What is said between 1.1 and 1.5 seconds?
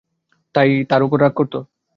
রাগ